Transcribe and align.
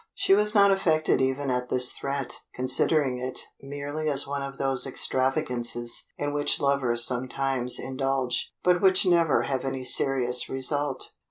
She 0.15 0.33
was 0.33 0.55
not 0.55 0.71
affected 0.71 1.21
even 1.21 1.51
at 1.51 1.69
this 1.69 1.91
threat, 1.91 2.39
considering 2.55 3.19
it 3.19 3.37
merely 3.61 4.09
as 4.09 4.25
one 4.25 4.41
of 4.41 4.57
those 4.57 4.87
extravagances 4.87 6.05
in 6.17 6.33
which 6.33 6.59
lovers 6.59 7.05
sometimes 7.05 7.77
indulge, 7.77 8.51
but 8.63 8.81
which 8.81 9.05
never 9.05 9.43
have 9.43 9.63
any 9.63 9.83
serious 9.83 10.49
result. 10.49 11.11